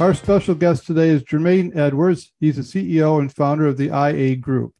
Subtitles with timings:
[0.00, 2.30] Our special guest today is Jermaine Edwards.
[2.38, 4.72] He's the CEO and founder of the IA Group.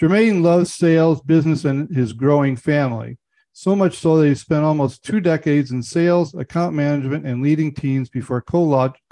[0.00, 3.18] Jermaine loves sales, business, and his growing family.
[3.52, 7.74] So much so that he spent almost two decades in sales, account management, and leading
[7.74, 8.62] teams before co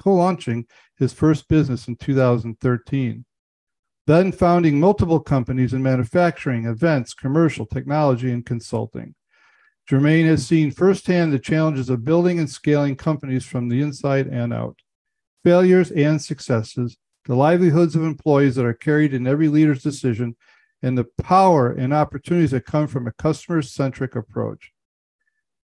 [0.04, 0.64] launching
[0.96, 3.24] his first business in 2013.
[4.06, 9.16] Then founding multiple companies in manufacturing, events, commercial, technology, and consulting.
[9.90, 14.54] Jermaine has seen firsthand the challenges of building and scaling companies from the inside and
[14.54, 14.76] out
[15.46, 16.96] failures and successes,
[17.26, 20.34] the livelihoods of employees that are carried in every leader's decision,
[20.82, 24.72] and the power and opportunities that come from a customer centric approach.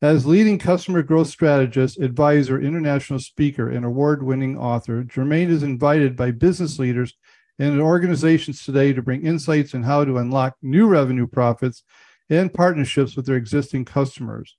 [0.00, 6.16] As leading customer growth strategist, advisor, international speaker, and award winning author, Jermaine is invited
[6.16, 7.12] by business leaders
[7.58, 11.82] and organizations today to bring insights on how to unlock new revenue profits
[12.30, 14.56] and partnerships with their existing customers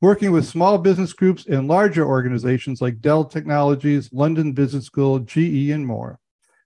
[0.00, 5.70] working with small business groups and larger organizations like Dell Technologies, London Business School, GE,
[5.70, 6.18] and more.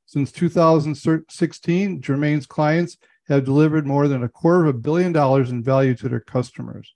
[0.06, 5.62] Since 2016, Jermaine's clients have delivered more than a quarter of a billion dollars in
[5.62, 6.94] value to their customers.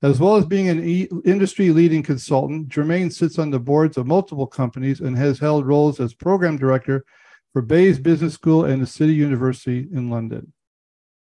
[0.00, 4.06] As well as being an e- industry leading consultant, Jermaine sits on the boards of
[4.06, 7.04] multiple companies and has held roles as program director
[7.52, 10.52] for Bayes Business School and the City University in London.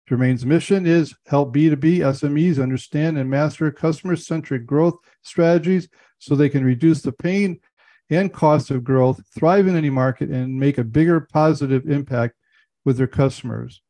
[0.09, 5.89] Jermaine's mission is help B2B SMEs understand and master customer centric growth strategies
[6.19, 7.61] so they can reduce the pain
[8.11, 12.35] and cost of growth, thrive in any market, and make a bigger positive impact
[12.85, 13.81] with their customers.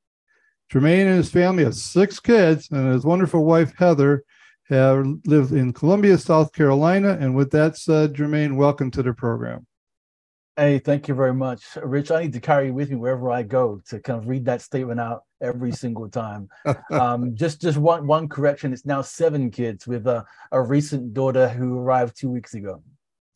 [0.72, 4.24] Jermaine and his family have six kids, and his wonderful wife, Heather,
[4.68, 7.18] have lived in Columbia, South Carolina.
[7.20, 9.66] And with that said, Jermaine, welcome to the program.
[10.56, 12.12] Hey, thank you very much, Rich.
[12.12, 15.00] I need to carry with me wherever I go to kind of read that statement
[15.00, 16.48] out every single time.
[16.92, 18.72] um, just just one one correction.
[18.72, 22.82] It's now seven kids with a, a recent daughter who arrived two weeks ago.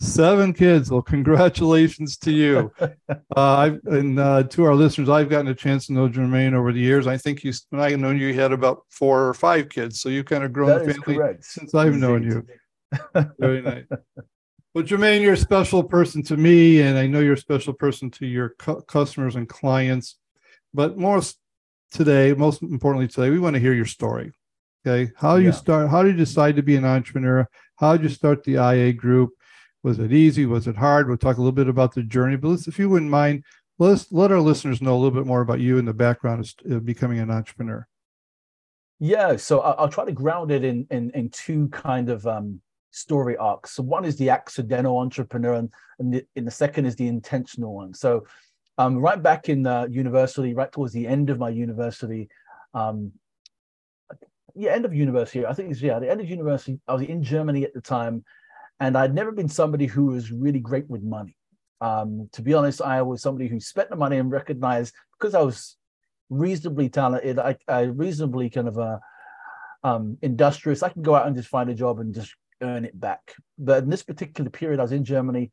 [0.00, 0.92] Seven kids.
[0.92, 2.72] Well, congratulations to you.
[2.80, 6.72] uh, I've, and uh, to our listeners, I've gotten a chance to know Jermaine over
[6.72, 7.08] the years.
[7.08, 10.00] I think you, when I know you, you had about four or five kids.
[10.00, 11.44] So you've kind of grown that the family correct.
[11.44, 12.00] since I've Indeed.
[12.00, 12.46] known you.
[13.40, 13.84] Very nice.
[14.78, 18.12] Well, Jermaine, you're a special person to me, and I know you're a special person
[18.12, 20.18] to your cu- customers and clients.
[20.72, 21.40] But most
[21.90, 24.30] today, most importantly today, we want to hear your story.
[24.86, 25.46] Okay, how yeah.
[25.46, 25.88] you start?
[25.90, 27.48] How did you decide to be an entrepreneur?
[27.74, 29.30] How did you start the IA group?
[29.82, 30.46] Was it easy?
[30.46, 31.08] Was it hard?
[31.08, 32.36] We'll talk a little bit about the journey.
[32.36, 33.42] But if you wouldn't mind,
[33.80, 36.86] let's let our listeners know a little bit more about you and the background of
[36.86, 37.84] becoming an entrepreneur.
[39.00, 42.60] Yeah, so I'll, try to ground it in in, in two kind of um,
[42.90, 43.72] story arcs.
[43.72, 47.74] So one is the accidental entrepreneur, and, and, the, and the second is the intentional
[47.74, 47.94] one.
[47.94, 48.26] So
[48.76, 52.28] um, right back in uh, university, right towards the end of my university,
[52.74, 53.12] um,
[54.54, 56.80] yeah, end of university, I think it's yeah, the end of university.
[56.88, 58.24] I was in Germany at the time,
[58.80, 61.36] and I'd never been somebody who was really great with money.
[61.80, 65.42] Um, to be honest, I was somebody who spent the money and recognized because I
[65.42, 65.76] was
[66.30, 68.98] reasonably talented, I, I reasonably kind of uh,
[69.84, 70.82] um, industrious.
[70.82, 73.34] I can go out and just find a job and just earn it back.
[73.58, 75.50] But in this particular period, I was in Germany,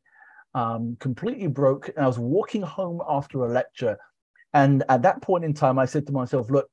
[0.54, 3.98] um, completely broke, and I was walking home after a lecture.
[4.54, 6.68] And at that point in time, I said to myself, look,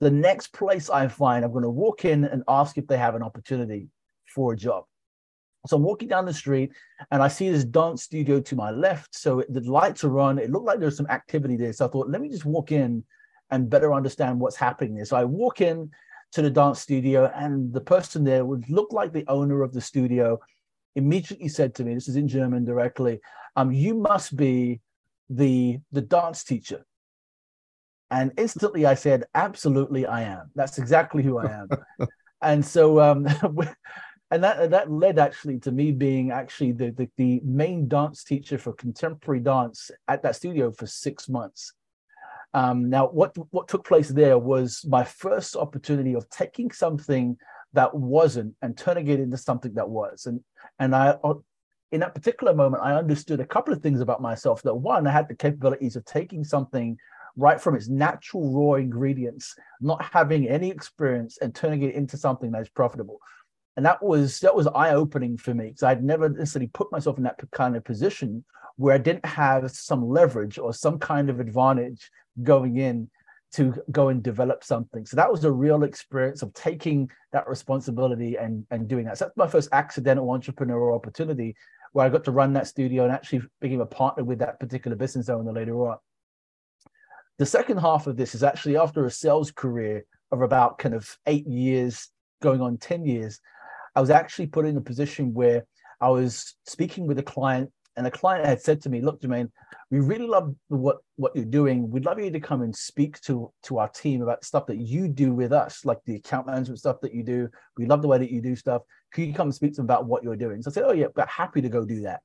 [0.00, 3.14] the next place I find, I'm going to walk in and ask if they have
[3.14, 3.88] an opportunity
[4.34, 4.84] for a job.
[5.66, 6.72] So I'm walking down the street
[7.10, 9.14] and I see this dance studio to my left.
[9.14, 10.38] So the lights are on.
[10.38, 11.72] It looked like there was some activity there.
[11.72, 13.02] So I thought, let me just walk in
[13.50, 15.04] and better understand what's happening there.
[15.04, 15.90] So I walk in
[16.36, 19.80] to the dance studio, and the person there would look like the owner of the
[19.80, 20.38] studio.
[20.94, 23.20] Immediately said to me, "This is in German directly.
[23.56, 24.82] Um, you must be
[25.30, 26.84] the the dance teacher."
[28.10, 30.50] And instantly, I said, "Absolutely, I am.
[30.54, 31.68] That's exactly who I am."
[32.42, 33.26] and so, um,
[34.30, 38.58] and that that led actually to me being actually the, the the main dance teacher
[38.58, 41.72] for contemporary dance at that studio for six months.
[42.56, 47.36] Um, now, what what took place there was my first opportunity of taking something
[47.74, 50.24] that wasn't and turning it into something that was.
[50.24, 50.40] And
[50.78, 51.34] and I, uh,
[51.92, 54.62] in that particular moment, I understood a couple of things about myself.
[54.62, 56.96] That one, I had the capabilities of taking something
[57.36, 62.52] right from its natural raw ingredients, not having any experience, and turning it into something
[62.52, 63.18] that is profitable.
[63.76, 67.18] And that was that was eye opening for me because I'd never necessarily put myself
[67.18, 71.40] in that kind of position where I didn't have some leverage or some kind of
[71.40, 72.10] advantage
[72.42, 73.10] going in
[73.52, 75.06] to go and develop something.
[75.06, 79.18] So that was a real experience of taking that responsibility and, and doing that.
[79.18, 81.56] So that's my first accidental entrepreneurial opportunity
[81.92, 84.96] where I got to run that studio and actually became a partner with that particular
[84.96, 85.96] business owner later on.
[87.38, 91.16] The second half of this is actually after a sales career of about kind of
[91.26, 92.08] eight years,
[92.42, 93.40] going on 10 years,
[93.94, 95.64] I was actually put in a position where
[96.00, 99.50] I was speaking with a client and the client had said to me, "Look, Jermaine,
[99.90, 101.90] we really love what what you're doing.
[101.90, 105.08] We'd love you to come and speak to to our team about stuff that you
[105.08, 107.48] do with us, like the account management stuff that you do.
[107.76, 108.82] We love the way that you do stuff.
[109.12, 110.92] Can you come and speak to them about what you're doing?" So I said, "Oh
[110.92, 112.20] yeah, but happy to go do that."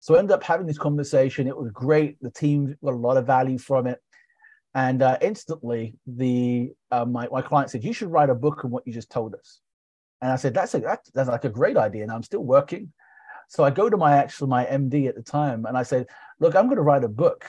[0.00, 1.46] So I ended up having this conversation.
[1.46, 2.20] It was great.
[2.20, 4.00] The team got a lot of value from it.
[4.74, 8.70] And uh, instantly, the uh, my, my client said, "You should write a book on
[8.70, 9.60] what you just told us."
[10.20, 12.92] And I said, "That's a that, that's like a great idea." And I'm still working.
[13.48, 16.06] So I go to my actual my MD at the time and I said,
[16.40, 17.48] look, I'm going to write a book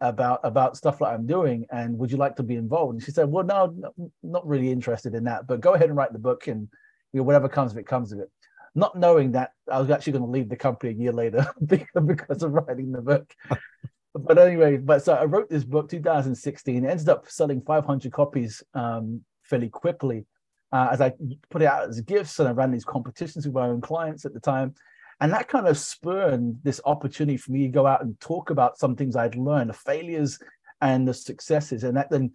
[0.00, 2.94] about about stuff that I'm doing, and would you like to be involved?
[2.94, 6.12] And she said, well, no, not really interested in that, but go ahead and write
[6.12, 6.68] the book, and
[7.12, 8.30] you know, whatever comes of it comes of it.
[8.74, 12.42] Not knowing that I was actually going to leave the company a year later because
[12.42, 13.34] of writing the book.
[14.14, 16.84] but anyway, but so I wrote this book 2016.
[16.84, 20.26] It ended up selling 500 copies um, fairly quickly.
[20.70, 21.14] Uh, as I
[21.48, 24.34] put it out as gifts, and I ran these competitions with my own clients at
[24.34, 24.74] the time.
[25.20, 28.78] And that kind of spurred this opportunity for me to go out and talk about
[28.78, 30.38] some things I'd learned, the failures
[30.80, 31.82] and the successes.
[31.82, 32.30] And that then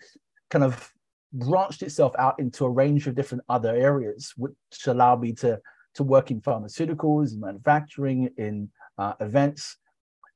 [0.50, 0.92] kind of
[1.32, 4.54] branched itself out into a range of different other areas, which
[4.86, 5.60] allowed me to,
[5.96, 9.78] to work in pharmaceuticals, in manufacturing, in uh, events.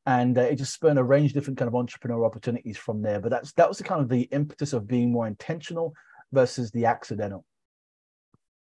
[0.05, 3.19] And uh, it just spurned a range of different kind of entrepreneurial opportunities from there.
[3.19, 5.93] But that's that was the kind of the impetus of being more intentional
[6.31, 7.43] versus the accidental.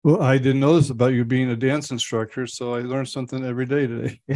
[0.02, 3.44] Well, I didn't know this about you being a dance instructor, so I learned something
[3.44, 4.22] every day today.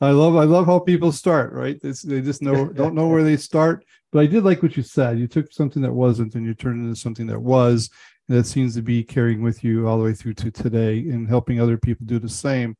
[0.00, 1.78] I love I love how people start, right?
[1.82, 3.84] It's, they just know don't know where they start.
[4.12, 5.18] But I did like what you said.
[5.18, 7.90] You took something that wasn't and you turned it into something that was,
[8.28, 11.28] and that seems to be carrying with you all the way through to today and
[11.28, 12.78] helping other people do the same.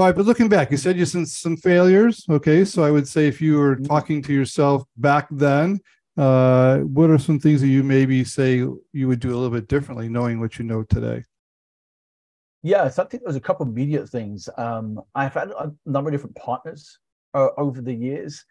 [0.00, 2.24] All right, but looking back, you said you some some failures.
[2.28, 3.84] Okay, so I would say if you were mm-hmm.
[3.84, 5.78] talking to yourself back then,
[6.18, 8.56] uh, what are some things that you maybe say
[8.92, 11.24] you would do a little bit differently, knowing what you know today?
[12.62, 14.48] Yes, I think there's a couple of immediate things.
[14.58, 16.98] Um, I've had a number of different partners
[17.34, 18.44] uh, over the years,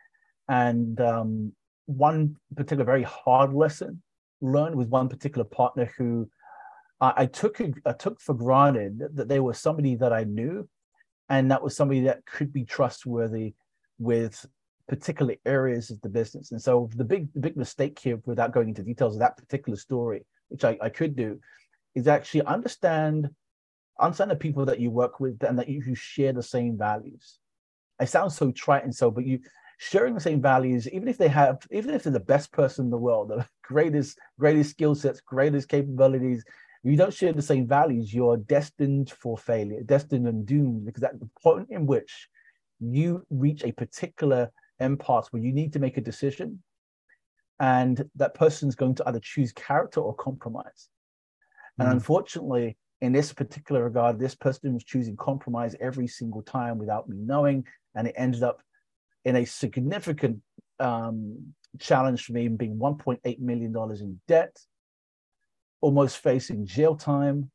[0.47, 1.51] and um,
[1.87, 4.01] one particular very hard lesson
[4.39, 6.29] learned with one particular partner who
[7.01, 10.69] I, I took I took for granted that they were somebody that I knew,
[11.27, 13.55] and that was somebody that could be trustworthy
[13.99, 14.45] with
[14.87, 16.51] particular areas of the business.
[16.51, 19.77] And so the big the big mistake here, without going into details of that particular
[19.77, 21.39] story, which I, I could do,
[21.95, 23.29] is actually understand
[23.99, 27.39] understand the people that you work with and that you, you share the same values.
[27.99, 29.39] It sounds so trite and so, but you
[29.77, 32.91] sharing the same values, even if they have, even if they're the best person in
[32.91, 36.43] the world, the greatest, greatest skill sets, greatest capabilities,
[36.83, 41.19] you don't share the same values, you're destined for failure, destined and doomed, because at
[41.19, 42.29] the point in which
[42.79, 46.61] you reach a particular impasse where you need to make a decision
[47.59, 50.89] and that person's going to either choose character or compromise.
[51.79, 51.97] And mm-hmm.
[51.97, 57.17] unfortunately, in this particular regard, this person was choosing compromise every single time without me
[57.19, 57.65] knowing.
[57.95, 58.61] And it ended up
[59.25, 60.41] in a significant
[60.79, 64.55] um, challenge for me, being $1.8 million in debt,
[65.81, 67.51] almost facing jail time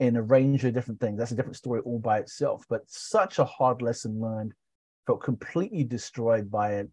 [0.00, 1.18] in a range of different things.
[1.18, 4.52] That's a different story all by itself, but such a hard lesson learned
[5.06, 6.88] felt completely destroyed by it,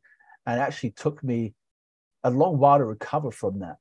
[0.45, 1.53] and actually took me
[2.23, 3.77] a long while to recover from that.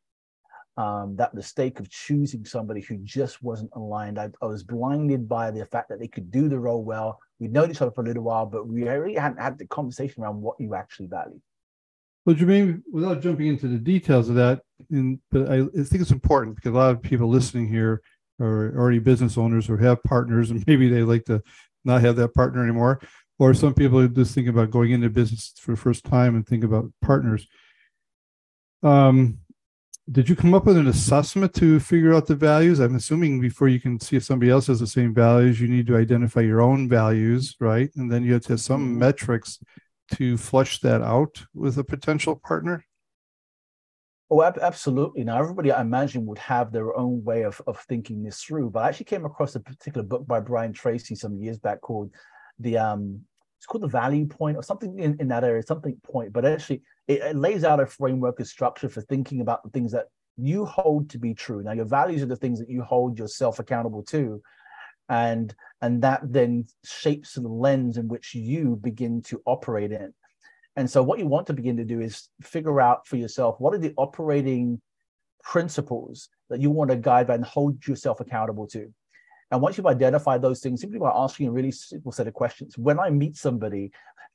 [0.77, 4.17] Um, that mistake of choosing somebody who just wasn't aligned.
[4.17, 7.19] I, I, was blinded by the fact that they could do the role well.
[7.41, 10.23] We'd known each other for a little while, but we really hadn't had the conversation
[10.23, 11.41] around what you actually value.
[12.25, 14.61] Well, Jermaine, without jumping into the details of that,
[15.33, 18.01] but I, I think it's important because a lot of people listening here
[18.41, 21.43] are already business owners or have partners, and maybe they like to
[21.85, 23.01] not have that partner anymore
[23.39, 26.65] or some people just think about going into business for the first time and think
[26.65, 27.47] about partners.
[28.83, 29.39] Um,
[30.11, 32.81] did you come up with an assessment to figure out the values?
[32.81, 35.87] I'm assuming before you can see if somebody else has the same values, you need
[35.89, 37.91] to identify your own values, right?
[37.97, 39.01] And then you have to have some mm-hmm.
[39.01, 39.59] metrics
[40.15, 42.85] to flush that out with a potential partner.
[44.31, 45.25] Oh, absolutely.
[45.25, 48.71] Now, everybody, I imagine, would have their own way of, of thinking this through.
[48.71, 52.11] But I actually came across a particular book by Brian Tracy some years back called
[52.59, 53.21] the um,
[53.59, 56.83] it's called the value point or something in, in that area, something point, but actually
[57.09, 60.65] it, it lays out a framework, a structure for thinking about the things that you
[60.65, 61.63] hold to be true.
[61.63, 64.41] Now, your values are the things that you hold yourself accountable to.
[65.09, 70.13] and and that then shapes the lens in which you begin to operate in
[70.77, 73.75] and so what you want to begin to do is figure out for yourself what
[73.75, 74.81] are the operating
[75.43, 78.93] principles that you want to guide and hold yourself accountable to
[79.51, 82.77] and once you've identified those things simply by asking a really simple set of questions
[82.77, 83.91] when i meet somebody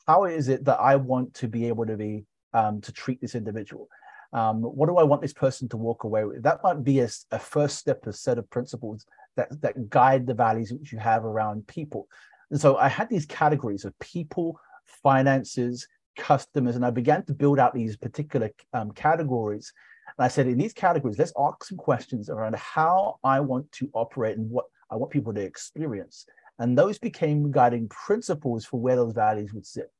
[0.08, 3.36] how is it that i want to be able to be um, to treat this
[3.36, 3.88] individual
[4.34, 6.42] um, what do I want this person to walk away with?
[6.42, 9.06] That might be a, a, first step, a set of principles
[9.36, 12.08] that, that guide the values which you have around people.
[12.50, 14.60] And so I had these categories of people,
[15.04, 19.72] finances, customers, and I began to build out these particular um, categories.
[20.18, 23.90] And I said, in these categories, let's ask some questions around how I want to
[23.94, 26.26] operate and what I want people to experience.
[26.60, 29.92] And those became guiding principles for where those values would sit.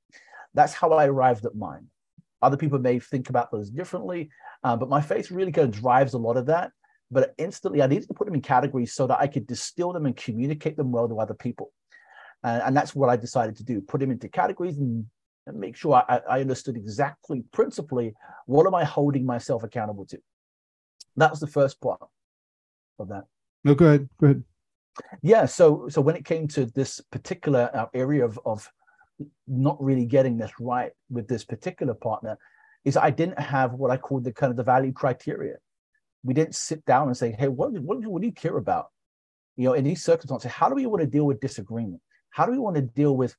[0.54, 1.88] That's how I arrived at mine.
[2.42, 4.30] Other people may think about those differently,
[4.64, 6.72] uh, but my faith really kind of drives a lot of that.
[7.10, 10.06] But instantly, I needed to put them in categories so that I could distill them
[10.06, 11.72] and communicate them well to other people.
[12.44, 15.06] Uh, and that's what I decided to do put them into categories and,
[15.48, 18.14] and make sure I, I understood exactly, principally,
[18.46, 20.20] what am I holding myself accountable to?
[21.16, 22.02] That was the first part
[23.00, 23.24] of that.
[23.64, 24.10] No, go ahead.
[24.20, 24.44] Go ahead.
[25.22, 25.46] Yeah.
[25.46, 28.70] So, so when it came to this particular uh, area of, of
[29.48, 32.38] not really getting this right with this particular partner
[32.86, 35.56] is I didn't have what I called the kind of the value criteria.
[36.24, 38.88] We didn't sit down and say, hey, what, what, what do you care about?
[39.56, 42.02] You know, in these circumstances, how do we want to deal with disagreement?
[42.32, 43.36] How do we want to deal with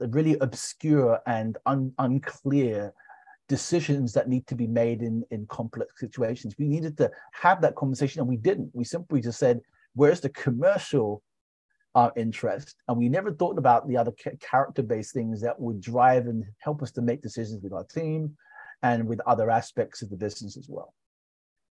[0.00, 2.92] the really obscure and un, unclear
[3.48, 6.54] decisions that need to be made in, in complex situations?
[6.58, 8.70] We needed to have that conversation and we didn't.
[8.72, 9.60] We simply just said,
[9.94, 11.22] where's the commercial
[11.94, 12.76] our interest.
[12.88, 16.82] And we never thought about the other character based things that would drive and help
[16.82, 18.36] us to make decisions with our team
[18.82, 20.92] and with other aspects of the business as well.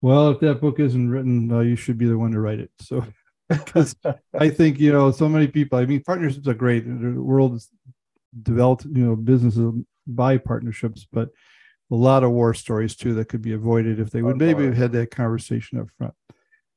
[0.03, 2.71] Well, if that book isn't written, uh, you should be the one to write it.
[2.81, 3.05] So,
[3.49, 3.97] because
[4.39, 6.85] I think, you know, so many people, I mean, partnerships are great.
[6.87, 7.69] The world is
[8.43, 9.73] developed, you know, businesses
[10.07, 11.31] by partnerships, but
[11.91, 14.77] a lot of war stories too that could be avoided if they would maybe have
[14.77, 16.15] had that conversation up front.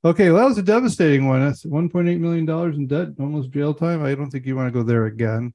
[0.07, 1.41] Okay, well, that was a devastating one.
[1.41, 4.01] That's 1.8 million dollars in debt, almost jail time.
[4.01, 5.53] I don't think you want to go there again.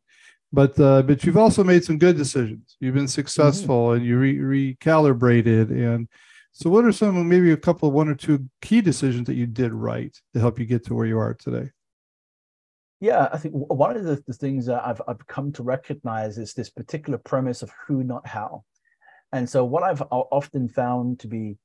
[0.52, 2.76] But uh, but you've also made some good decisions.
[2.78, 3.96] You've been successful mm-hmm.
[3.96, 5.70] and you re- recalibrated.
[5.70, 6.06] And
[6.52, 9.46] so, what are some maybe a couple of one or two key decisions that you
[9.46, 11.70] did right to help you get to where you are today?
[13.00, 16.52] Yeah, I think one of the, the things that I've I've come to recognize is
[16.52, 18.64] this particular premise of who, not how.
[19.32, 21.56] And so, what I've often found to be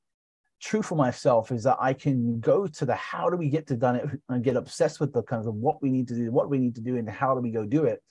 [0.60, 3.76] true for myself is that I can go to the how do we get to
[3.76, 6.50] done it and get obsessed with the kind of what we need to do, what
[6.50, 8.02] we need to do, and how do we go do it,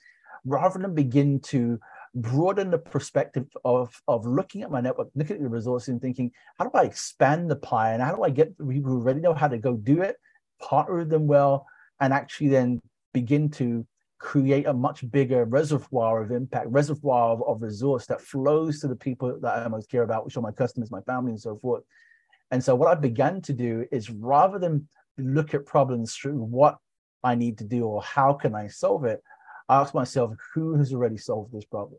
[0.45, 1.79] rather than begin to
[2.15, 6.31] broaden the perspective of of looking at my network, looking at the resources and thinking,
[6.59, 9.35] how do I expand the pie and how do I get people who already know
[9.35, 10.17] how to go do it,
[10.61, 11.67] partner with them well,
[12.01, 12.81] and actually then
[13.13, 13.87] begin to
[14.19, 18.97] create a much bigger reservoir of impact, reservoir of, of resource that flows to the
[18.97, 21.83] people that I most care about, which are my customers, my family, and so forth.
[22.51, 24.89] And so what I began to do is rather than
[25.19, 26.79] look at problems through what
[27.25, 29.23] I need to do or how can I solve it,
[29.69, 31.99] I ask myself who has already solved this problem,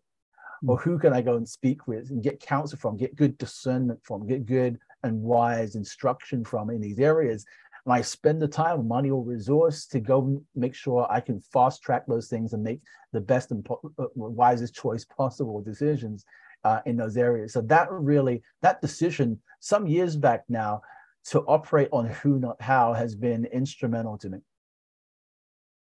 [0.63, 0.70] mm.
[0.70, 4.00] or who can I go and speak with and get counsel from, get good discernment
[4.04, 7.46] from, get good and wise instruction from in these areas.
[7.86, 11.82] And I spend the time, money, or resource to go make sure I can fast
[11.82, 16.24] track those things and make the best and po- uh, wisest choice possible decisions
[16.64, 17.54] uh, in those areas.
[17.54, 20.82] So that really, that decision some years back now
[21.26, 24.40] to operate on who, not how, has been instrumental to me.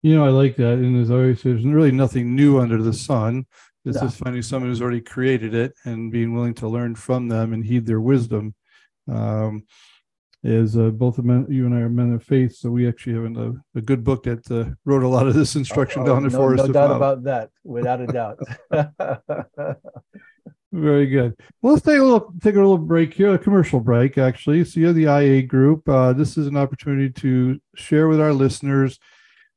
[0.02, 0.74] You know, I like that.
[0.74, 3.46] And as always, there's really nothing new under the sun.
[3.84, 7.52] It's just finding someone who's already created it and being willing to learn from them
[7.52, 8.54] and heed their wisdom.
[9.10, 9.64] Um,
[10.42, 13.14] is uh, both of men, you and I are men of faith, so we actually
[13.14, 16.22] have a, a good book that uh, wrote a lot of this instruction oh, down
[16.22, 16.66] there no, for us.
[16.66, 18.38] No doubt about that, without a doubt.
[20.74, 21.36] Very good.
[21.62, 24.64] Well, let's take a little take a little break here, a commercial break actually.
[24.64, 25.88] So you're the IA group.
[25.88, 28.98] Uh, this is an opportunity to share with our listeners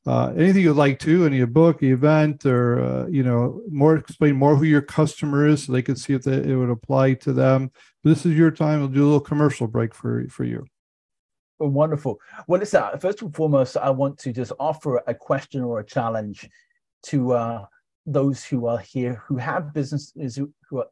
[0.06, 4.56] uh, anything you'd like to, any book, event, or uh, you know, more explain more
[4.56, 7.72] who your customer is, so they can see if they, it would apply to them.
[8.04, 8.82] This is your time.
[8.82, 10.68] We'll do a little commercial break for for you.
[11.60, 12.20] Oh, wonderful.
[12.48, 12.84] Well, listen.
[13.00, 16.48] First and foremost, I want to just offer a question or a challenge
[17.08, 17.66] to uh,
[18.06, 20.86] those who are here who have businesses who are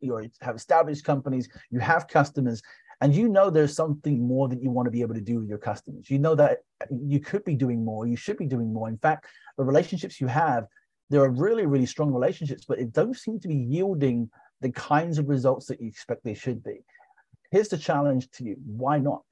[0.00, 2.62] you have established companies, you have customers,
[3.00, 5.48] and you know there's something more that you want to be able to do with
[5.48, 6.10] your customers.
[6.10, 6.58] You know that
[6.90, 8.88] you could be doing more, you should be doing more.
[8.88, 9.26] In fact,
[9.56, 10.66] the relationships you have,
[11.10, 15.18] there are really, really strong relationships, but it don't seem to be yielding the kinds
[15.18, 16.80] of results that you expect they should be.
[17.50, 19.22] Here's the challenge to you: why not?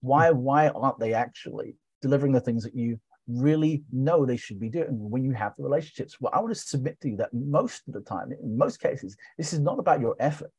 [0.00, 4.68] Why why aren't they actually delivering the things that you really know they should be
[4.68, 6.16] doing when you have the relationships.
[6.20, 9.16] Well, I want to submit to you that most of the time, in most cases,
[9.38, 10.50] this is not about your effort.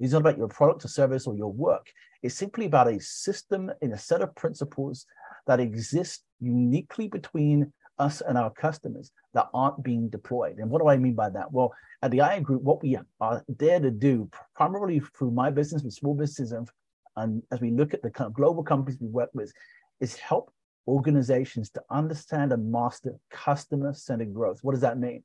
[0.00, 1.86] It's not about your product or service or your work.
[2.22, 5.06] It's simply about a system and a set of principles
[5.46, 10.58] that exist uniquely between us and our customers that aren't being deployed.
[10.58, 11.52] And what do I mean by that?
[11.52, 15.82] Well, at the IA Group, what we are there to do, primarily through my business
[15.82, 16.68] with small businesses, and,
[17.16, 19.52] and as we look at the kind of global companies we work with,
[20.00, 20.52] is help
[20.86, 24.60] organizations to understand and master customer-centered growth.
[24.62, 25.22] What does that mean?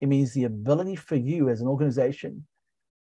[0.00, 2.46] It means the ability for you as an organization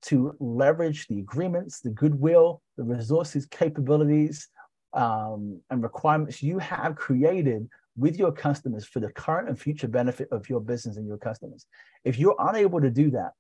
[0.03, 4.49] to leverage the agreements, the goodwill, the resources, capabilities,
[4.93, 10.29] um, and requirements you have created with your customers for the current and future benefit
[10.31, 11.67] of your business and your customers.
[12.05, 13.33] If you're unable to do that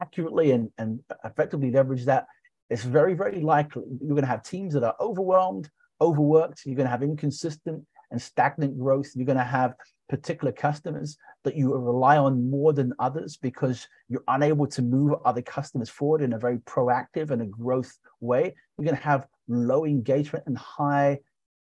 [0.00, 2.26] accurately and, and effectively leverage that,
[2.70, 6.86] it's very, very likely you're going to have teams that are overwhelmed, overworked, you're going
[6.86, 9.74] to have inconsistent and stagnant growth, you're going to have
[10.08, 15.42] particular customers that you rely on more than others because you're unable to move other
[15.42, 19.84] customers forward in a very proactive and a growth way, you're going to have low
[19.84, 21.18] engagement and high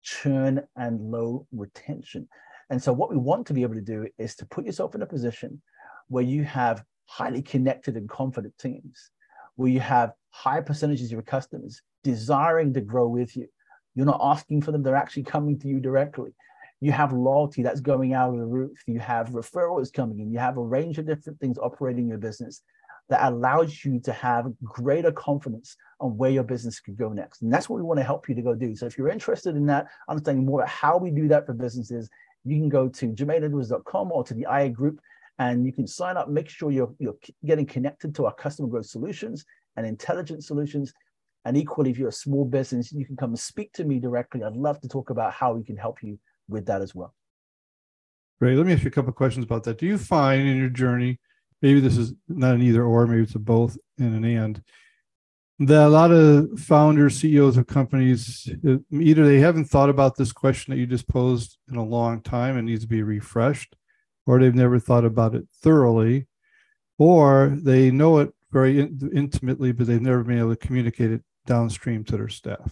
[0.04, 2.28] churn and low retention.
[2.70, 5.02] And so, what we want to be able to do is to put yourself in
[5.02, 5.62] a position
[6.08, 9.10] where you have highly connected and confident teams,
[9.56, 13.48] where you have high percentages of your customers desiring to grow with you.
[13.96, 16.32] You're not asking for them, they're actually coming to you directly.
[16.82, 18.82] You have loyalty that's going out of the roof.
[18.88, 20.32] You have referrals coming in.
[20.32, 22.62] You have a range of different things operating your business
[23.10, 27.42] that allows you to have greater confidence on where your business could go next.
[27.42, 28.76] And that's what we want to help you to go do.
[28.76, 32.10] So if you're interested in that, understanding more about how we do that for businesses,
[32.46, 35.02] you can go to jermaineedwards.com or to the IA group
[35.40, 38.86] and you can sign up, make sure you're, you're getting connected to our customer growth
[38.86, 39.44] solutions
[39.76, 40.94] and intelligent solutions.
[41.46, 44.44] And equally, if you're a small business, you can come and speak to me directly.
[44.44, 47.14] I'd love to talk about how we can help you with that as well.
[48.40, 48.56] Great.
[48.56, 49.78] Let me ask you a couple questions about that.
[49.78, 51.20] Do you find in your journey,
[51.62, 54.62] maybe this is not an either or, maybe it's a both and an and,
[55.60, 58.50] that a lot of founders, CEOs of companies,
[58.92, 62.56] either they haven't thought about this question that you just posed in a long time
[62.56, 63.76] and needs to be refreshed,
[64.26, 66.28] or they've never thought about it thoroughly,
[66.98, 71.24] or they know it very in- intimately, but they've never been able to communicate it
[71.50, 72.72] downstream to their staff.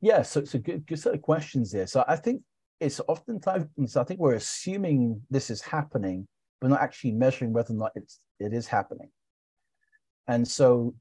[0.00, 1.86] Yeah, so it's a good, good set of questions there.
[1.86, 2.42] So I think
[2.80, 6.26] it's oftentimes, I think we're assuming this is happening,
[6.60, 9.10] but not actually measuring whether or not it's, it is happening.
[10.28, 10.94] And so,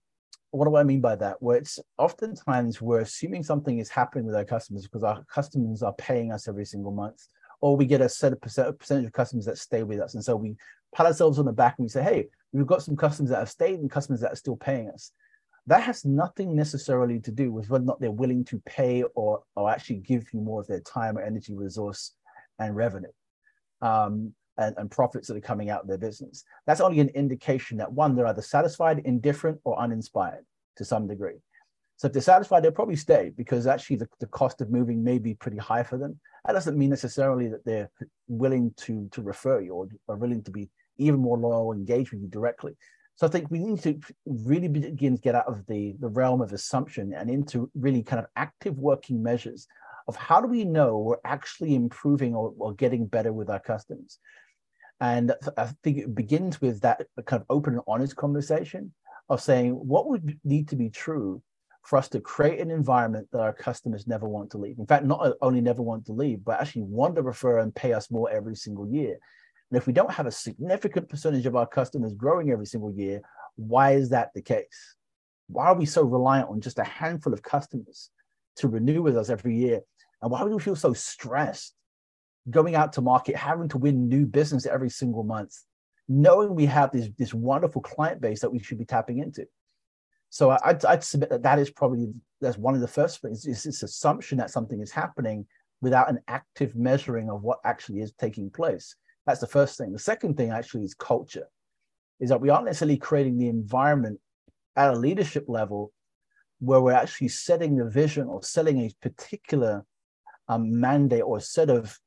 [0.51, 1.37] what do I mean by that?
[1.41, 5.93] Well, it's oftentimes we're assuming something is happening with our customers because our customers are
[5.93, 7.27] paying us every single month,
[7.61, 10.15] or we get a set of percent, percentage of customers that stay with us.
[10.15, 10.55] And so we
[10.95, 13.49] pat ourselves on the back and we say, hey, we've got some customers that have
[13.49, 15.11] stayed and customers that are still paying us.
[15.67, 19.43] That has nothing necessarily to do with whether or not they're willing to pay or,
[19.55, 22.13] or actually give you more of their time or energy, resource,
[22.57, 23.11] and revenue.
[23.81, 26.43] Um, and, and profits that are coming out of their business.
[26.65, 30.45] That's only an indication that one, they're either satisfied, indifferent, or uninspired
[30.77, 31.35] to some degree.
[31.97, 35.17] So if they're satisfied, they'll probably stay because actually the, the cost of moving may
[35.17, 36.19] be pretty high for them.
[36.45, 37.89] That doesn't mean necessarily that they're
[38.27, 42.21] willing to, to refer you or are willing to be even more loyal engage with
[42.21, 42.75] you directly.
[43.17, 46.39] So I think we need to really begin to get out of the, the realm
[46.39, 49.67] of assumption and into really kind of active working measures
[50.07, 54.19] of how do we know we're actually improving or, or getting better with our customers.
[55.01, 58.93] And I think it begins with that kind of open and honest conversation
[59.29, 61.41] of saying what would need to be true
[61.83, 64.77] for us to create an environment that our customers never want to leave.
[64.77, 67.93] In fact, not only never want to leave, but actually want to refer and pay
[67.93, 69.17] us more every single year.
[69.71, 73.21] And if we don't have a significant percentage of our customers growing every single year,
[73.55, 74.95] why is that the case?
[75.47, 78.09] Why are we so reliant on just a handful of customers
[78.57, 79.81] to renew with us every year?
[80.21, 81.73] And why do we feel so stressed
[82.49, 85.53] going out to market, having to win new business every single month,
[86.07, 89.45] knowing we have this, this wonderful client base that we should be tapping into.
[90.29, 92.07] So I'd, I'd submit that that is probably
[92.41, 95.45] that's one of the first things is this assumption that something is happening
[95.81, 98.95] without an active measuring of what actually is taking place.
[99.27, 99.91] That's the first thing.
[99.91, 101.47] The second thing actually is culture,
[102.21, 104.19] is that we aren't necessarily creating the environment
[104.77, 105.91] at a leadership level
[106.59, 109.85] where we're actually setting the vision or setting a particular
[110.47, 111.99] um, mandate or set of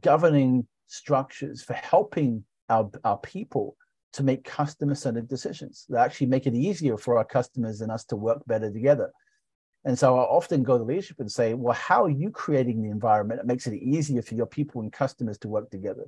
[0.00, 3.76] governing structures for helping our, our people
[4.12, 8.04] to make customer centered decisions that actually make it easier for our customers and us
[8.04, 9.10] to work better together.
[9.84, 12.90] And so I often go to leadership and say, well, how are you creating the
[12.90, 16.04] environment that makes it easier for your people and customers to work together?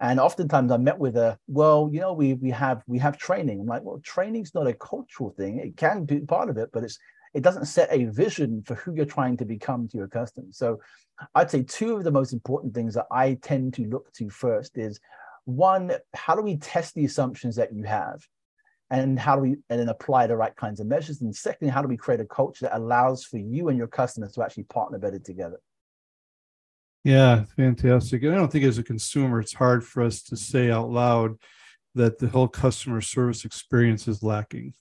[0.00, 3.60] And oftentimes I'm met with a, well, you know, we we have we have training.
[3.60, 5.58] I'm like, well, training's not a cultural thing.
[5.58, 6.98] It can be part of it, but it's
[7.34, 10.56] it doesn't set a vision for who you're trying to become to your customers.
[10.56, 10.80] So
[11.34, 14.78] I'd say two of the most important things that I tend to look to first
[14.78, 14.98] is
[15.44, 18.20] one, how do we test the assumptions that you have?
[18.90, 21.20] And how do we and then apply the right kinds of measures?
[21.20, 24.32] And secondly, how do we create a culture that allows for you and your customers
[24.32, 25.60] to actually partner better together?
[27.04, 28.22] Yeah, fantastic.
[28.22, 31.36] And I don't think as a consumer, it's hard for us to say out loud
[31.94, 34.74] that the whole customer service experience is lacking.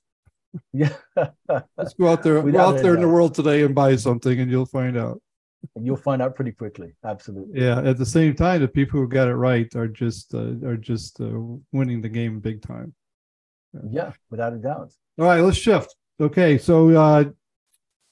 [0.74, 0.94] Yeah.
[1.78, 4.52] Let's go out there, go out there in the world today and buy something, and
[4.52, 5.22] you'll find out.
[5.76, 6.94] And you'll find out pretty quickly.
[7.04, 7.62] Absolutely.
[7.62, 7.82] Yeah.
[7.82, 11.20] At the same time, the people who got it right are just uh, are just
[11.20, 11.40] uh,
[11.72, 12.94] winning the game big time.
[13.74, 13.82] Yeah.
[13.92, 14.92] yeah, without a doubt.
[15.20, 15.96] All right, let's shift.
[16.20, 17.26] Okay, so uh,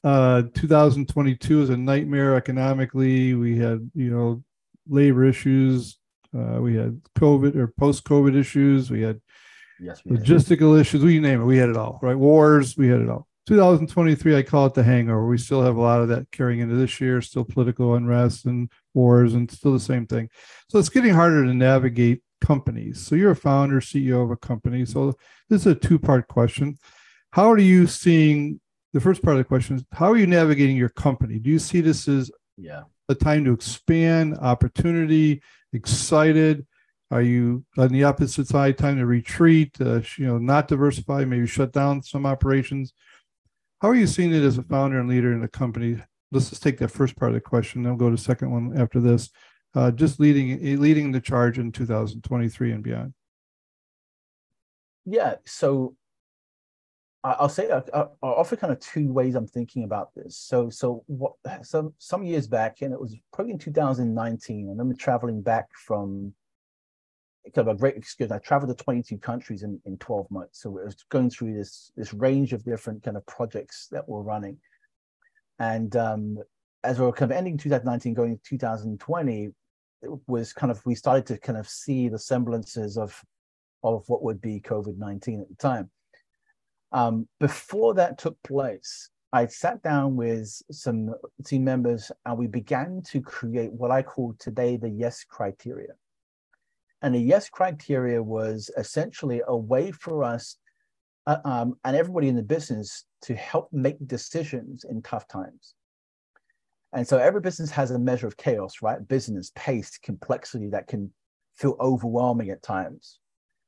[0.08, 3.34] uh, 2022 is a nightmare economically.
[3.34, 4.41] We had, you know,
[4.88, 5.98] labor issues.
[6.34, 8.89] Uh, we had COVID or post-COVID issues.
[8.89, 9.20] We had
[9.82, 10.82] yes, we logistical did.
[10.82, 11.04] issues.
[11.04, 11.46] We name it.
[11.46, 12.00] We had it all.
[12.02, 12.17] Right?
[12.17, 12.78] Wars.
[12.78, 13.28] We had it all.
[13.48, 15.28] 2023, I call it the hangover.
[15.28, 17.22] We still have a lot of that carrying into this year.
[17.22, 20.30] Still political unrest and wars, and still the same thing.
[20.70, 23.06] So it's getting harder to navigate companies.
[23.06, 24.86] So you're a founder, CEO of a company.
[24.86, 25.15] So
[25.50, 26.78] this is a two-part question.
[27.32, 28.62] How are you seeing
[28.97, 31.38] the first part of the question is how are you navigating your company?
[31.38, 36.65] Do you see this as yeah a time to expand, opportunity, excited?
[37.12, 41.45] Are you on the opposite side, time to retreat, uh, you know, not diversify, maybe
[41.45, 42.91] shut down some operations?
[43.83, 46.01] How are you seeing it as a founder and leader in the company?
[46.31, 48.49] Let's just take that first part of the question, then we'll go to the second
[48.49, 49.29] one after this.
[49.75, 53.13] Uh, just leading leading the charge in 2023 and beyond.
[55.05, 55.95] Yeah, so
[57.23, 60.38] I'll say I, I offer kind of two ways I'm thinking about this.
[60.38, 61.34] So, so what?
[61.63, 64.67] Some some years back, and it was probably in 2019.
[64.67, 66.34] I remember traveling back from
[67.56, 68.34] kind of a great experience.
[68.34, 70.62] I traveled to 22 countries in, in 12 months.
[70.62, 74.21] So it was going through this this range of different kind of projects that were
[74.21, 74.58] running.
[75.60, 76.38] And um,
[76.84, 79.49] as we were kind of ending 2019, going into 2020,
[80.03, 83.19] it was kind of we started to kind of see the semblances of
[83.84, 85.89] of what would be COVID-19 at the time.
[86.91, 91.13] Um, before that took place, I sat down with some
[91.45, 95.93] team members and we began to create what I call today the yes criteria.
[97.02, 100.58] And the yes criteria was essentially a way for us
[101.28, 105.76] uh, um, and everybody in the business to help make decisions in tough times.
[106.93, 109.06] And so every business has a measure of chaos, right?
[109.06, 111.12] Business, pace, complexity that can
[111.54, 113.19] feel overwhelming at times.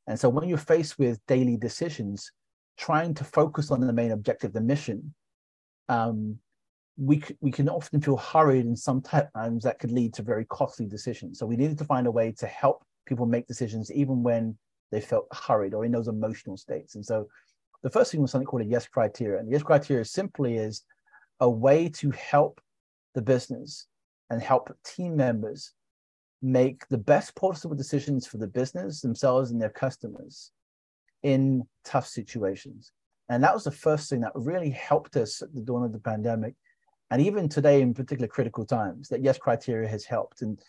[0.08, 2.32] And so when you're faced with daily decisions,
[2.80, 5.14] trying to focus on the main objective, the mission,
[5.90, 6.38] um,
[6.98, 11.38] we, we can often feel hurried and sometimes that could lead to very costly decisions.
[11.38, 14.58] So we needed to find a way to help people make decisions even when
[14.92, 16.96] they felt hurried or in those emotional states.
[16.96, 17.28] And so
[17.84, 19.40] the first thing was something called a yes criteria.
[19.40, 20.84] And the yes criteria simply is
[21.42, 22.62] a way to help
[23.14, 23.88] the business
[24.30, 25.74] and help team members
[26.42, 30.52] make the best possible decisions for the business themselves and their customers
[31.24, 32.92] in tough situations.
[33.30, 36.00] And that was the first thing that really helped us at the dawn of the
[36.00, 36.56] pandemic.
[37.12, 40.42] And even today, in particular critical times, that yes criteria has helped.
[40.42, 40.60] And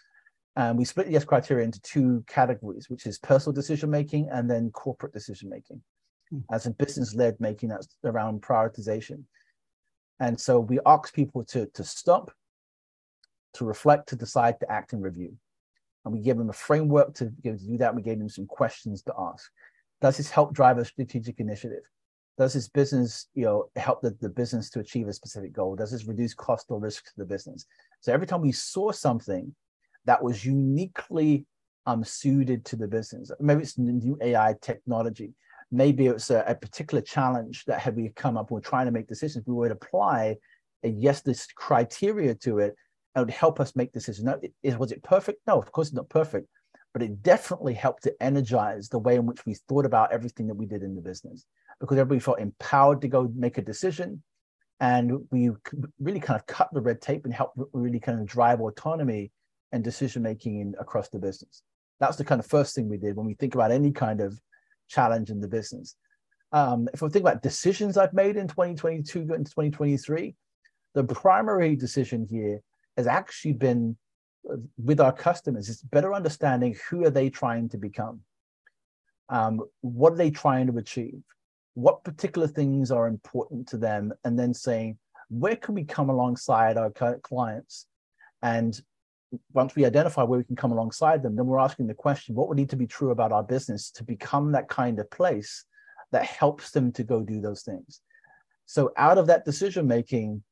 [0.56, 4.50] um, we split the yes criteria into two categories, which is personal decision making and
[4.50, 5.80] then corporate decision making.
[6.32, 6.42] Mm.
[6.50, 9.22] As in business led making, that's around prioritization.
[10.18, 12.30] And so we ask people to, to stop,
[13.54, 15.34] to reflect, to decide, to act and review.
[16.04, 17.94] And we give them a framework to, to do that.
[17.94, 19.50] We gave them some questions to ask.
[20.00, 21.82] Does this help drive a strategic initiative?
[22.38, 25.76] Does this business, you know, help the, the business to achieve a specific goal?
[25.76, 27.66] Does this reduce cost or risk to the business?
[28.00, 29.54] So every time we saw something
[30.06, 31.46] that was uniquely
[31.84, 35.34] um, suited to the business, maybe it's new AI technology,
[35.70, 39.06] maybe it's a, a particular challenge that had we come up, we're trying to make
[39.06, 40.36] decisions, we would apply
[40.82, 42.74] a yes, this criteria to it,
[43.14, 44.24] and it would help us make decisions.
[44.24, 45.40] Now, was it perfect?
[45.46, 46.48] No, of course it's not perfect,
[46.92, 50.54] but it definitely helped to energize the way in which we thought about everything that
[50.54, 51.46] we did in the business
[51.78, 54.22] because everybody felt empowered to go make a decision
[54.80, 55.50] and we
[56.00, 59.30] really kind of cut the red tape and help really kind of drive autonomy
[59.72, 61.62] and decision making across the business.
[62.00, 64.40] That's the kind of first thing we did when we think about any kind of
[64.88, 65.96] challenge in the business.
[66.52, 70.34] Um, if we think about decisions i've made in 2022 into 2023
[70.94, 72.60] the primary decision here
[72.96, 73.96] has actually been
[74.78, 78.20] with our customers is better understanding who are they trying to become.
[79.28, 81.22] Um, what are they trying to achieve?
[81.74, 84.12] What particular things are important to them?
[84.24, 84.98] And then saying
[85.28, 87.86] where can we come alongside our clients?
[88.42, 88.80] And
[89.52, 92.48] once we identify where we can come alongside them then we're asking the question what
[92.48, 95.64] would need to be true about our business to become that kind of place
[96.10, 98.00] that helps them to go do those things?
[98.66, 100.42] So out of that decision making,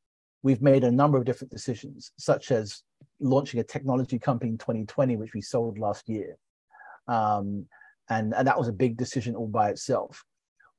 [0.42, 2.82] we've made a number of different decisions, such as
[3.20, 6.36] launching a technology company in 2020, which we sold last year.
[7.06, 7.66] Um,
[8.10, 10.24] and, and that was a big decision all by itself.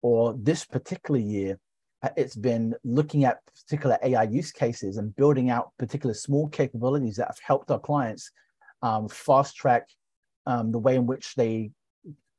[0.01, 1.59] Or this particular year,
[2.01, 7.17] uh, it's been looking at particular AI use cases and building out particular small capabilities
[7.17, 8.31] that have helped our clients
[8.81, 9.87] um, fast track
[10.45, 11.71] um, the way in which they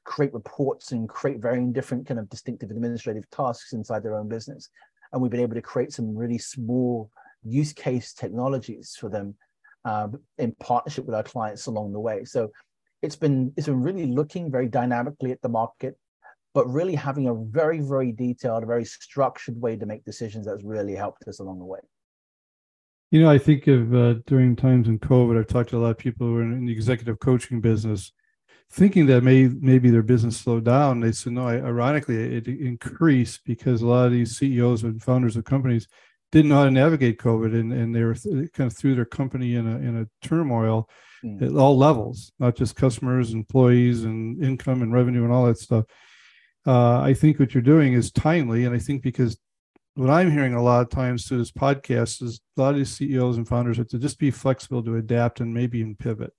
[0.05, 4.71] create reports and create varying different kind of distinctive administrative tasks inside their own business.
[5.13, 7.11] And we've been able to create some really small
[7.45, 9.35] use case technologies for them
[9.85, 12.25] um, in partnership with our clients along the way.
[12.25, 12.51] So
[13.03, 15.97] it's been it's been really looking very dynamically at the market,
[16.55, 20.95] but really having a very very detailed, very structured way to make decisions that's really
[20.95, 21.81] helped us along the way.
[23.11, 25.90] You know, I think of uh, during times in COVID, I've talked to a lot
[25.90, 28.12] of people who are in the executive coaching business,
[28.71, 31.01] thinking that may maybe their business slowed down.
[31.01, 31.49] They said no.
[31.49, 35.88] Ironically, it increased because a lot of these CEOs and founders of companies
[36.33, 39.05] didn't know how to navigate COVID, and, and they were th- kind of threw their
[39.05, 40.88] company in a in a turmoil
[41.25, 41.43] mm.
[41.43, 45.85] at all levels, not just customers, employees, and income and revenue and all that stuff.
[46.66, 49.38] Uh, I think what you're doing is timely, and I think because
[49.95, 52.97] what I'm hearing a lot of times through this podcast is a lot of these
[52.97, 56.33] CEOs and founders are to just be flexible to adapt and maybe even pivot,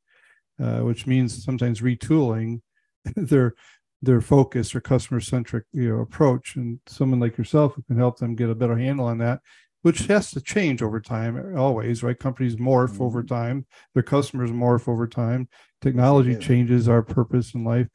[0.60, 2.62] uh, which means sometimes retooling
[3.16, 3.56] their
[4.04, 8.18] their focus or customer centric you know approach and someone like yourself who can help
[8.18, 9.40] them get a better handle on that
[9.82, 12.18] which has to change over time always right?
[12.18, 13.04] Companies morph mm-hmm.
[13.04, 13.66] over time.
[13.94, 15.50] Their customers morph over time.
[15.82, 16.40] Technology yeah.
[16.40, 17.88] changes our purpose in life.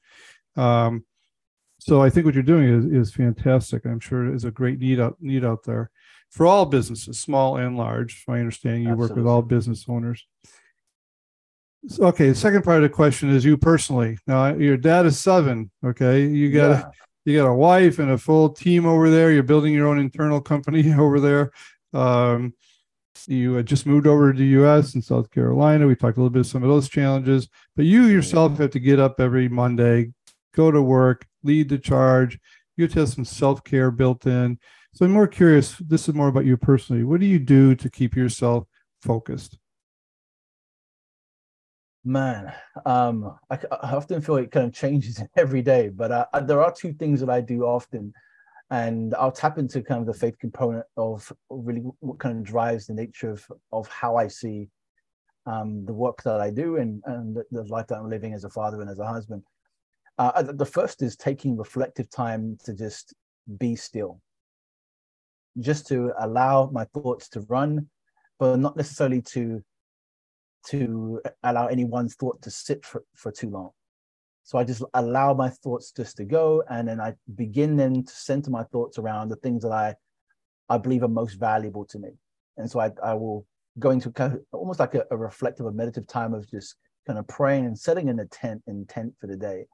[0.56, 1.04] Um,
[1.78, 3.84] so i think what you're doing is, is fantastic.
[3.84, 5.90] I'm sure is a great need out need out there
[6.30, 8.24] for all businesses small and large.
[8.28, 9.08] I understand you Absolutely.
[9.08, 10.26] work with all business owners.
[11.88, 14.18] So, okay the second part of the question is you personally.
[14.26, 16.26] Now your dad is seven okay?
[16.26, 16.90] You got yeah.
[17.24, 19.30] you got a wife and a full team over there.
[19.30, 21.52] You're building your own internal company over there
[21.96, 22.54] um,
[23.26, 24.94] you had just moved over to the U.S.
[24.94, 25.86] and South Carolina.
[25.86, 28.80] We talked a little bit of some of those challenges, but you yourself have to
[28.80, 30.12] get up every Monday,
[30.54, 32.38] go to work, lead the charge.
[32.76, 34.58] You have to have some self care built in.
[34.94, 35.76] So I'm more curious.
[35.78, 37.04] This is more about you personally.
[37.04, 38.64] What do you do to keep yourself
[39.02, 39.58] focused?
[42.04, 42.52] Man,
[42.84, 46.72] um, I, I, often feel it kind of changes every day, but uh, there are
[46.72, 48.14] two things that I do often
[48.70, 52.86] and I'll tap into kind of the faith component of really what kind of drives
[52.86, 54.68] the nature of of how I see
[55.46, 58.50] um, the work that I do and and the, life that I'm living as a
[58.50, 59.42] father and as a husband.
[60.18, 63.14] Uh, the first is taking reflective time to just
[63.58, 64.20] be still,
[65.60, 67.86] just to allow my thoughts to run,
[68.38, 69.62] but not necessarily to
[70.68, 73.70] to allow any one thought to sit for, for too long.
[74.46, 78.12] So I just allow my thoughts just to go, and then I begin then to
[78.12, 79.96] center my thoughts around the things that I,
[80.68, 82.10] I believe are most valuable to me.
[82.56, 83.44] And so I, I will
[83.80, 86.76] go into kind of almost like a, a reflective, a meditative time of just
[87.08, 89.66] kind of praying and setting an intent intent for the day.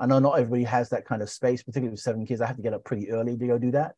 [0.00, 2.40] I know not everybody has that kind of space, particularly with seven kids.
[2.40, 3.94] I have to get up pretty early to go do that.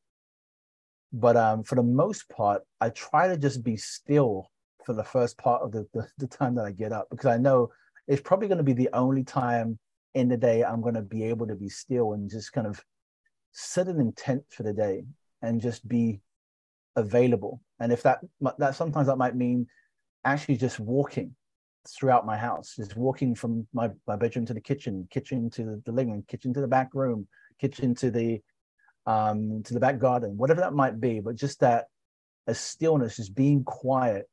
[1.15, 4.51] But um, for the most part, I try to just be still
[4.85, 7.39] for the first part of the, the, the time that I get up because I
[7.39, 7.71] know
[8.07, 9.79] it's probably going to be the only time
[10.15, 12.83] in the day i'm going to be able to be still and just kind of
[13.53, 15.05] set an intent for the day
[15.43, 16.21] and just be
[16.97, 17.61] available.
[17.79, 18.21] And if that
[18.59, 19.67] that sometimes that might mean
[20.25, 21.35] actually just walking
[21.89, 25.93] throughout my house just walking from my, my bedroom to the kitchen kitchen to the,
[25.93, 27.27] living room kitchen to the back room
[27.59, 28.39] kitchen to the
[29.07, 31.21] um to the back garden whatever that might be.
[31.21, 31.87] But just that
[32.47, 34.29] a stillness just being quiet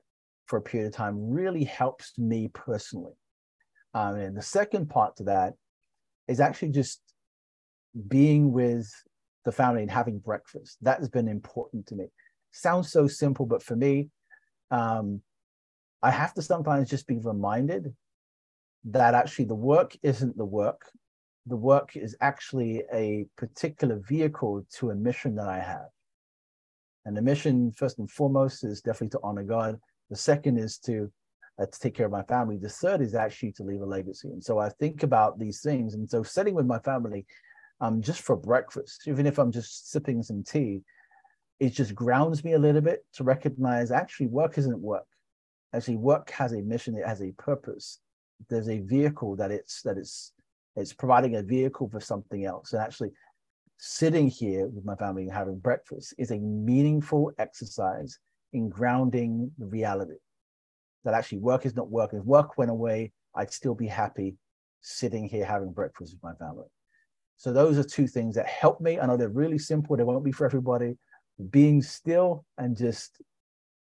[0.45, 3.13] for a period of time really helps me personally.
[3.93, 5.53] Um, and the second part to that
[6.27, 7.01] is actually just
[8.07, 8.91] being with
[9.45, 10.77] the family and having breakfast.
[10.81, 12.07] That has been important to me.
[12.51, 14.09] Sounds so simple, but for me,
[14.71, 15.21] um,
[16.01, 17.93] I have to sometimes just be reminded
[18.85, 20.81] that actually the work isn't the work.
[21.45, 25.87] The work is actually a particular vehicle to a mission that I have.
[27.05, 29.79] And the mission, first and foremost, is definitely to honor God.
[30.09, 31.11] The second is to
[31.59, 32.57] uh, to take care of my family.
[32.57, 34.29] The third is actually to leave a legacy.
[34.29, 35.93] And so I think about these things.
[35.93, 37.25] And so sitting with my family
[37.81, 40.81] um, just for breakfast, even if I'm just sipping some tea,
[41.59, 45.05] it just grounds me a little bit to recognize actually work isn't work.
[45.73, 47.99] Actually, work has a mission, it has a purpose.
[48.49, 50.33] There's a vehicle that it's that it's
[50.75, 52.73] it's providing a vehicle for something else.
[52.73, 53.11] And actually
[53.79, 58.17] sitting here with my family and having breakfast is a meaningful exercise
[58.53, 60.15] in grounding the reality
[61.05, 62.13] that actually work is not work.
[62.13, 64.35] If work went away, I'd still be happy
[64.81, 66.67] sitting here having breakfast with my family.
[67.37, 68.99] So those are two things that help me.
[68.99, 69.95] I know they're really simple.
[69.95, 70.97] They won't be for everybody,
[71.49, 73.21] being still and just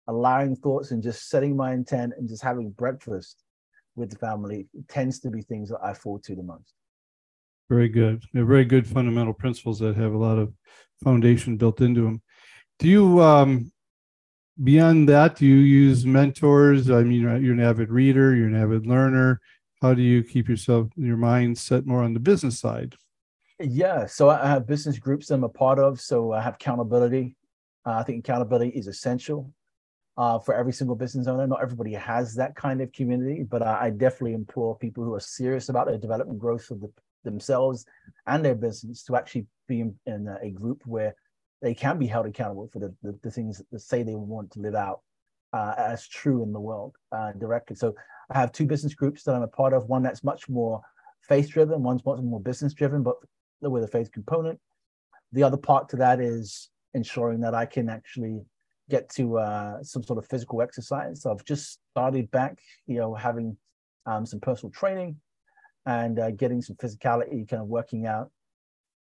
[0.07, 3.43] allowing thoughts and just setting my intent and just having breakfast
[3.95, 6.73] with the family tends to be things that I fall to the most.
[7.69, 8.23] Very good.
[8.33, 10.53] They're very good fundamental principles that have a lot of
[11.03, 12.21] foundation built into them.
[12.77, 13.71] Do you, um,
[14.63, 16.89] beyond that, do you use mentors?
[16.89, 19.41] I mean, you're an avid reader, you're an avid learner.
[19.81, 22.95] How do you keep yourself, your mind set more on the business side?
[23.59, 26.01] Yeah, so I have business groups I'm a part of.
[26.01, 27.35] So I have accountability.
[27.85, 29.53] Uh, I think accountability is essential
[30.17, 31.45] uh, for every single business owner.
[31.47, 35.19] Not everybody has that kind of community, but I, I definitely implore people who are
[35.19, 36.91] serious about their development growth of the,
[37.23, 37.85] themselves
[38.27, 41.15] and their business to actually be in, in a, group where
[41.61, 44.59] they can be held accountable for the, the, the things that say they want to
[44.59, 45.01] live out
[45.53, 47.75] uh, as true in the world uh, directly.
[47.75, 47.95] So
[48.29, 49.87] I have two business groups that I'm a part of.
[49.87, 50.81] One that's much more
[51.21, 53.15] faith driven, one's much more business driven, but
[53.61, 54.59] with a faith component.
[55.31, 58.41] The other part to that is ensuring that I can actually
[58.89, 61.21] get to uh, some sort of physical exercise.
[61.21, 63.57] So I've just started back, you know, having
[64.05, 65.17] um, some personal training
[65.85, 68.31] and uh, getting some physicality, kind of working out.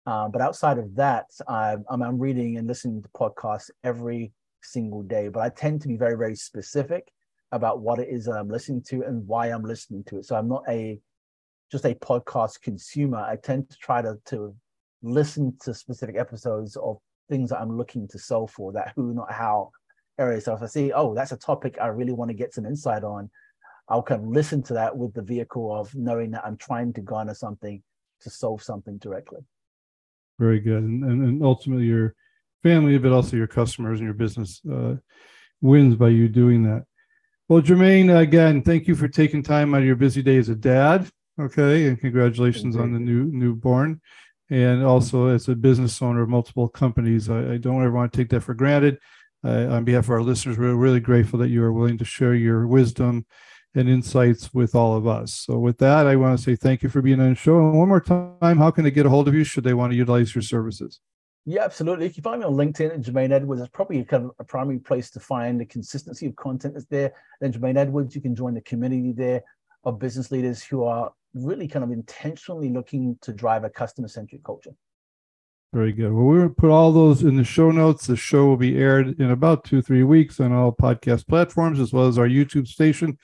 [0.07, 5.29] Uh, but outside of that, I'm, I'm reading and listening to podcasts every single day.
[5.29, 7.11] But I tend to be very, very specific
[7.53, 10.27] about what it is that I'm listening to and why I'm listening to it.
[10.27, 10.99] So I'm not a
[11.71, 13.19] just a podcast consumer.
[13.19, 14.55] I tend to try to to
[15.03, 19.33] listen to specific episodes of things that I'm looking to solve for that who, not
[19.33, 19.71] how
[20.19, 20.40] area.
[20.40, 23.05] So if I see, oh, that's a topic I really want to get some insight
[23.05, 23.31] on,
[23.88, 27.01] I'll kind of listen to that with the vehicle of knowing that I'm trying to
[27.01, 27.83] garner something
[28.23, 29.40] to solve something directly.
[30.38, 30.83] Very good.
[30.83, 32.14] And, and, and ultimately, your
[32.62, 34.97] family, but also your customers and your business uh,
[35.61, 36.85] wins by you doing that.
[37.49, 40.55] Well, Jermaine, again, thank you for taking time out of your busy day as a
[40.55, 41.09] dad.
[41.38, 44.01] Okay, and congratulations on the new newborn
[44.51, 47.29] and also as a business owner of multiple companies.
[47.29, 48.99] I, I don't ever want to take that for granted.
[49.44, 52.35] Uh, on behalf of our listeners, we're really grateful that you are willing to share
[52.35, 53.27] your wisdom
[53.75, 55.35] and insights with all of us.
[55.35, 57.59] So, with that, I want to say thank you for being on the show.
[57.59, 59.93] And one more time, how can they get a hold of you should they want
[59.93, 61.01] to utilize your services?
[61.47, 62.07] Yeah, absolutely.
[62.07, 64.45] If you find me on LinkedIn at Jermaine Edwards, it's probably a kind of a
[64.45, 67.13] primary place to find the consistency of content that's there.
[67.41, 69.43] Then Jermaine Edwards, you can join the community there
[69.85, 74.43] of business leaders who are really kind of intentionally looking to drive a customer centric
[74.43, 74.75] culture.
[75.75, 76.13] Very good.
[76.13, 78.07] Well, we're going to put all those in the show notes.
[78.07, 81.93] The show will be aired in about two, three weeks on all podcast platforms as
[81.93, 83.19] well as our YouTube station.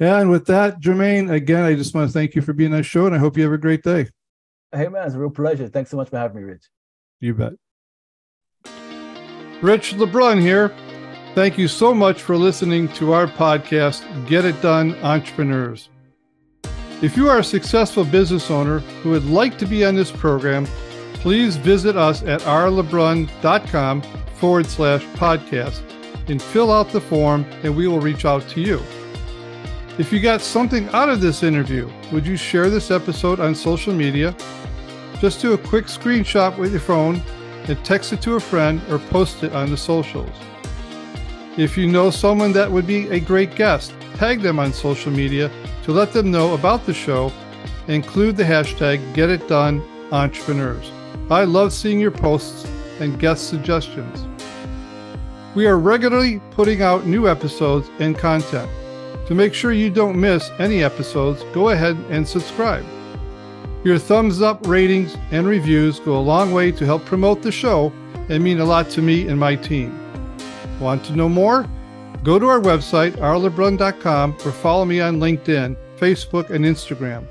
[0.00, 2.82] And with that, Jermaine, again, I just want to thank you for being on the
[2.82, 4.08] show and I hope you have a great day.
[4.72, 5.68] Hey, man, it's a real pleasure.
[5.68, 6.64] Thanks so much for having me, Rich.
[7.20, 7.52] You bet.
[9.60, 10.74] Rich LeBrun here.
[11.34, 15.90] Thank you so much for listening to our podcast, Get It Done Entrepreneurs.
[17.02, 20.66] If you are a successful business owner who would like to be on this program,
[21.14, 24.02] please visit us at rlebrun.com
[24.36, 25.82] forward slash podcast
[26.28, 28.80] and fill out the form and we will reach out to you.
[30.00, 33.92] If you got something out of this interview, would you share this episode on social
[33.92, 34.34] media?
[35.20, 37.20] Just do a quick screenshot with your phone
[37.68, 40.34] and text it to a friend or post it on the socials.
[41.58, 45.50] If you know someone that would be a great guest, tag them on social media
[45.82, 47.30] to let them know about the show.
[47.86, 50.90] Include the hashtag GetItDoneEntrepreneurs.
[51.30, 52.66] I love seeing your posts
[53.00, 54.26] and guest suggestions.
[55.54, 58.70] We are regularly putting out new episodes and content.
[59.30, 62.84] To make sure you don't miss any episodes, go ahead and subscribe.
[63.84, 67.92] Your thumbs up, ratings, and reviews go a long way to help promote the show
[68.28, 69.96] and mean a lot to me and my team.
[70.80, 71.64] Want to know more?
[72.24, 77.24] Go to our website, rlebrun.com, or follow me on LinkedIn, Facebook, and Instagram.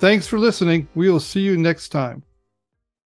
[0.00, 0.88] Thanks for listening.
[0.96, 2.24] We will see you next time.